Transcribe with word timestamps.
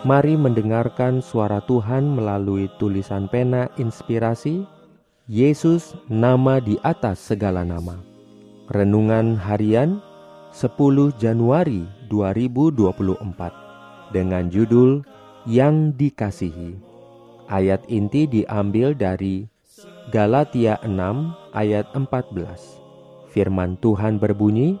Mari 0.00 0.32
mendengarkan 0.32 1.20
suara 1.20 1.60
Tuhan 1.68 2.16
melalui 2.16 2.72
tulisan 2.80 3.28
pena 3.28 3.68
inspirasi 3.76 4.64
Yesus 5.28 5.92
nama 6.08 6.56
di 6.56 6.80
atas 6.80 7.20
segala 7.20 7.68
nama. 7.68 8.00
Renungan 8.72 9.36
harian 9.36 10.00
10 10.56 11.12
Januari 11.20 11.84
2024 12.08 14.16
dengan 14.16 14.48
judul 14.48 15.04
Yang 15.44 15.76
Dikasihi. 16.00 16.80
Ayat 17.52 17.84
inti 17.92 18.24
diambil 18.24 18.96
dari 18.96 19.52
Galatia 20.08 20.80
6 20.80 20.96
ayat 21.52 21.84
14. 21.92 22.80
Firman 23.36 23.76
Tuhan 23.84 24.16
berbunyi, 24.16 24.80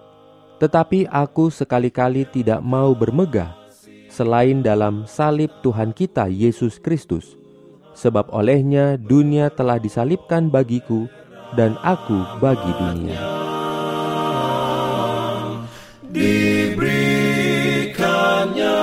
"Tetapi 0.64 1.12
aku 1.12 1.52
sekali-kali 1.52 2.24
tidak 2.24 2.64
mau 2.64 2.96
bermegah 2.96 3.59
selain 4.10 4.58
dalam 4.60 5.06
salib 5.06 5.48
Tuhan 5.62 5.94
kita 5.94 6.26
Yesus 6.26 6.82
Kristus. 6.82 7.38
Sebab 7.94 8.34
olehnya 8.34 8.98
dunia 8.98 9.54
telah 9.54 9.78
disalibkan 9.78 10.50
bagiku 10.50 11.06
dan 11.54 11.78
aku 11.82 12.22
bagi 12.42 12.72
dunia. 12.74 13.18
Diberikannya 16.10 18.82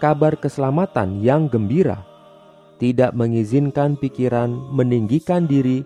kabar 0.00 0.40
keselamatan 0.40 1.20
yang 1.20 1.52
gembira, 1.52 2.00
tidak 2.80 3.12
mengizinkan 3.12 3.92
pikiran 4.00 4.48
meninggikan 4.72 5.44
diri 5.44 5.84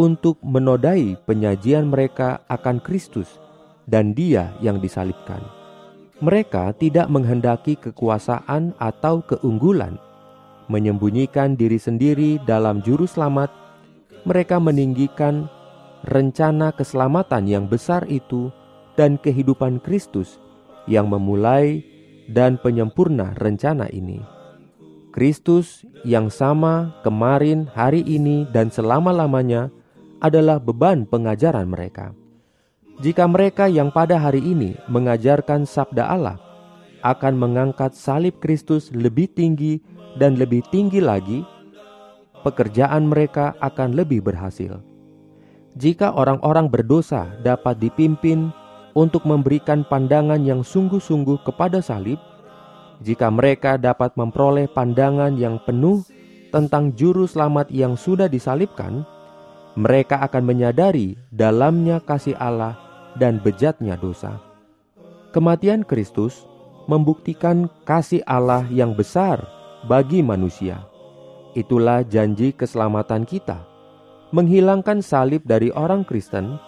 untuk 0.00 0.40
menodai 0.40 1.12
penyajian 1.28 1.92
mereka 1.92 2.40
akan 2.48 2.80
Kristus 2.80 3.36
dan 3.84 4.16
Dia 4.16 4.56
yang 4.64 4.80
disalibkan. 4.80 5.44
Mereka 6.24 6.80
tidak 6.80 7.12
menghendaki 7.12 7.76
kekuasaan 7.76 8.72
atau 8.80 9.20
keunggulan, 9.20 10.00
menyembunyikan 10.72 11.60
diri 11.60 11.76
sendiri 11.76 12.40
dalam 12.48 12.80
juru 12.80 13.04
selamat 13.04 13.67
mereka 14.28 14.60
meninggikan 14.60 15.48
rencana 16.04 16.70
keselamatan 16.76 17.48
yang 17.48 17.64
besar 17.64 18.04
itu 18.06 18.52
dan 18.94 19.16
kehidupan 19.16 19.80
Kristus 19.80 20.36
yang 20.84 21.08
memulai 21.08 21.80
dan 22.28 22.60
penyempurna 22.60 23.32
rencana 23.40 23.88
ini. 23.88 24.20
Kristus 25.08 25.82
yang 26.04 26.28
sama 26.28 26.94
kemarin, 27.02 27.66
hari 27.72 28.04
ini, 28.04 28.44
dan 28.52 28.68
selama-lamanya 28.68 29.72
adalah 30.20 30.60
beban 30.60 31.08
pengajaran 31.08 31.66
mereka. 31.66 32.12
Jika 32.98 33.24
mereka 33.30 33.70
yang 33.70 33.94
pada 33.94 34.18
hari 34.18 34.42
ini 34.42 34.74
mengajarkan 34.90 35.64
sabda 35.64 36.10
Allah 36.10 36.38
akan 37.06 37.34
mengangkat 37.38 37.94
salib 37.94 38.42
Kristus 38.42 38.90
lebih 38.90 39.30
tinggi 39.30 39.78
dan 40.18 40.34
lebih 40.34 40.66
tinggi 40.74 40.98
lagi, 40.98 41.46
pekerjaan 42.48 43.12
mereka 43.12 43.52
akan 43.60 43.92
lebih 43.92 44.24
berhasil. 44.24 44.80
Jika 45.76 46.16
orang-orang 46.16 46.72
berdosa 46.72 47.28
dapat 47.44 47.76
dipimpin 47.76 48.48
untuk 48.96 49.28
memberikan 49.28 49.84
pandangan 49.84 50.40
yang 50.40 50.64
sungguh-sungguh 50.64 51.44
kepada 51.44 51.84
salib, 51.84 52.16
jika 53.04 53.28
mereka 53.28 53.76
dapat 53.76 54.16
memperoleh 54.16 54.66
pandangan 54.72 55.36
yang 55.36 55.60
penuh 55.62 56.02
tentang 56.50 56.96
juru 56.96 57.28
selamat 57.28 57.68
yang 57.68 57.94
sudah 57.94 58.26
disalibkan, 58.26 59.04
mereka 59.78 60.18
akan 60.24 60.42
menyadari 60.42 61.14
dalamnya 61.30 62.02
kasih 62.02 62.34
Allah 62.40 62.74
dan 63.20 63.38
bejatnya 63.38 63.94
dosa. 63.94 64.40
Kematian 65.30 65.86
Kristus 65.86 66.48
membuktikan 66.88 67.68
kasih 67.84 68.24
Allah 68.26 68.66
yang 68.72 68.96
besar 68.96 69.44
bagi 69.86 70.24
manusia. 70.24 70.82
Itulah 71.56 72.04
janji 72.04 72.52
keselamatan 72.52 73.24
kita. 73.24 73.64
Menghilangkan 74.36 75.00
salib 75.00 75.40
dari 75.48 75.72
orang 75.72 76.04
Kristen 76.04 76.60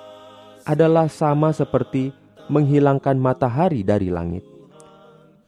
adalah 0.65 1.13
sama 1.13 1.53
seperti 1.53 2.09
menghilangkan 2.49 3.21
matahari 3.21 3.85
dari 3.85 4.09
langit. 4.09 4.41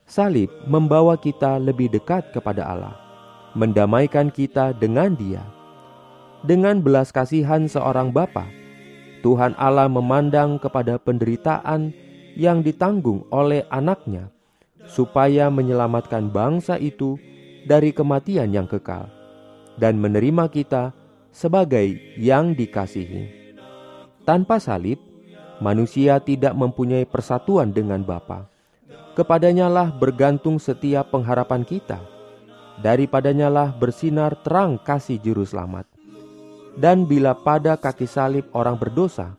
Salib 0.05 0.53
membawa 0.69 1.17
kita 1.17 1.57
lebih 1.57 1.89
dekat 1.89 2.37
kepada 2.37 2.69
Allah, 2.69 2.93
mendamaikan 3.57 4.29
kita 4.29 4.77
dengan 4.77 5.17
Dia. 5.17 5.41
Dengan 6.45 6.85
belas 6.85 7.09
kasihan 7.09 7.65
seorang 7.65 8.13
bapa, 8.13 8.45
Tuhan 9.25 9.57
Allah 9.57 9.89
memandang 9.89 10.61
kepada 10.61 11.01
penderitaan 11.01 11.97
yang 12.37 12.61
ditanggung 12.61 13.25
oleh 13.33 13.65
anaknya, 13.73 14.29
supaya 14.85 15.49
menyelamatkan 15.49 16.29
bangsa 16.29 16.77
itu 16.77 17.17
dari 17.65 17.97
kematian 17.97 18.53
yang 18.53 18.69
kekal 18.69 19.22
dan 19.81 19.97
menerima 19.97 20.49
kita 20.53 20.93
sebagai 21.33 21.97
yang 22.21 22.53
dikasihi. 22.53 23.41
Tanpa 24.23 24.61
salib, 24.63 25.01
manusia 25.59 26.21
tidak 26.23 26.55
mempunyai 26.55 27.09
persatuan 27.09 27.73
dengan 27.73 28.05
Bapa. 28.05 28.47
Kepadanya 29.13 29.69
lah 29.69 29.89
bergantung 29.93 30.57
setiap 30.57 31.13
pengharapan 31.13 31.65
kita. 31.67 32.01
Daripadanya 32.81 33.53
lah 33.53 33.69
bersinar 33.77 34.39
terang 34.41 34.81
kasih 34.81 35.21
juru 35.21 35.45
selamat. 35.45 35.85
Dan 36.73 37.05
bila 37.05 37.37
pada 37.37 37.77
kaki 37.77 38.09
salib 38.09 38.49
orang 38.57 38.81
berdosa, 38.81 39.37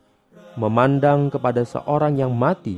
memandang 0.53 1.33
kepada 1.33 1.65
seorang 1.65 2.13
yang 2.21 2.29
mati 2.29 2.77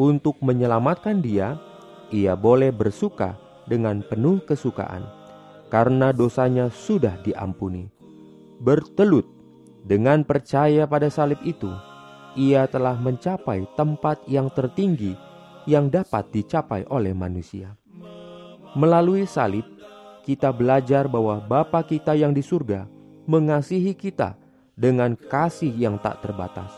untuk 0.00 0.40
menyelamatkan 0.40 1.20
dia, 1.20 1.60
ia 2.08 2.32
boleh 2.32 2.72
bersuka 2.72 3.36
dengan 3.68 4.00
penuh 4.00 4.40
kesukaan 4.40 5.19
karena 5.70 6.10
dosanya 6.10 6.68
sudah 6.68 7.16
diampuni. 7.22 7.86
Bertelut 8.60 9.24
dengan 9.86 10.26
percaya 10.26 10.84
pada 10.84 11.08
salib 11.08 11.40
itu, 11.46 11.70
ia 12.36 12.68
telah 12.68 12.98
mencapai 12.98 13.64
tempat 13.78 14.20
yang 14.28 14.52
tertinggi 14.52 15.16
yang 15.64 15.88
dapat 15.88 16.28
dicapai 16.34 16.84
oleh 16.90 17.14
manusia. 17.16 17.78
Melalui 18.76 19.24
salib, 19.24 19.64
kita 20.26 20.52
belajar 20.52 21.08
bahwa 21.08 21.40
Bapa 21.40 21.80
kita 21.86 22.12
yang 22.12 22.36
di 22.36 22.44
surga 22.44 22.84
mengasihi 23.24 23.96
kita 23.96 24.36
dengan 24.76 25.16
kasih 25.16 25.72
yang 25.72 25.96
tak 25.98 26.20
terbatas. 26.20 26.70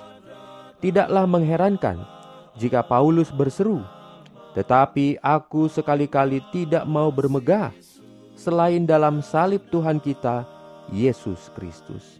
Tidaklah 0.79 1.27
mengherankan 1.27 2.01
jika 2.59 2.83
Paulus 2.83 3.31
berseru, 3.31 3.83
"Tetapi 4.57 5.21
aku 5.23 5.69
sekali-kali 5.71 6.43
tidak 6.51 6.85
mau 6.87 7.09
bermegah 7.13 7.71
selain 8.43 8.83
dalam 8.83 9.23
salib 9.23 9.63
Tuhan 9.71 10.03
kita, 10.03 10.43
Yesus 10.91 11.47
Kristus. 11.55 12.19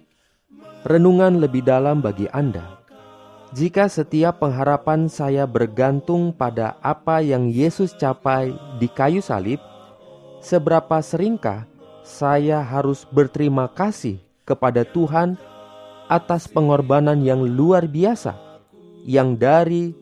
Renungan 0.87 1.43
lebih 1.43 1.67
dalam 1.67 1.99
bagi 1.99 2.31
Anda. 2.31 2.79
Jika 3.51 3.91
setiap 3.91 4.39
pengharapan 4.39 5.11
saya 5.11 5.45
bergantung 5.51 6.31
pada 6.31 6.79
apa 6.79 7.21
yang 7.21 7.51
Yesus 7.51 7.93
capai 7.99 8.55
di 8.79 8.87
kayu 8.87 9.19
salib, 9.19 9.59
seberapa 10.39 11.03
seringkah 11.03 11.67
saya 12.07 12.63
harus 12.63 13.03
berterima 13.11 13.67
kasih 13.69 14.23
kepada 14.47 14.87
Tuhan 14.87 15.37
atas 16.07 16.49
pengorbanan 16.49 17.21
yang 17.21 17.45
luar 17.45 17.85
biasa 17.91 18.39
yang 19.05 19.35
dari 19.35 19.93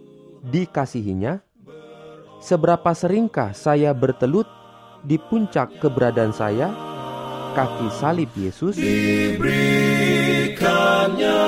dikasihinya? 0.45 1.41
Seberapa 2.41 2.95
seringkah 2.97 3.53
saya 3.53 3.93
bertelut 3.93 4.60
di 5.05 5.17
puncak 5.17 5.81
keberadaan 5.81 6.33
saya, 6.33 6.71
kaki 7.57 7.91
salib 7.91 8.29
Yesus 8.37 8.77
diberikannya 8.77 11.41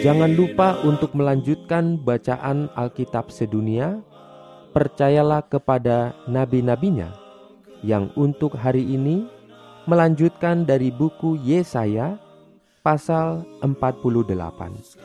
Jangan 0.00 0.32
lupa 0.32 0.80
untuk 0.82 1.12
melanjutkan 1.12 2.00
bacaan 2.00 2.72
Alkitab 2.72 3.28
sedunia. 3.28 4.00
Percayalah 4.70 5.50
kepada 5.50 6.14
nabi-nabinya 6.30 7.10
yang 7.82 8.06
untuk 8.14 8.54
hari 8.54 8.86
ini 8.86 9.26
melanjutkan 9.88 10.66
dari 10.68 10.92
buku 10.92 11.38
Yesaya 11.40 12.18
pasal 12.84 13.44
48. 13.64 14.96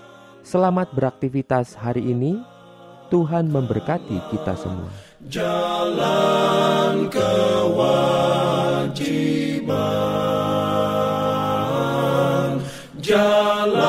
Selamat 0.45 0.87
beraktivitas 0.95 1.75
hari 1.75 2.11
ini. 2.11 2.39
Tuhan 3.13 3.53
memberkati 3.53 4.17
kita 4.33 4.57
semua. 4.57 4.89
Jalan 5.29 7.05
kewajiban. 7.13 7.85
Jalan 12.97 13.84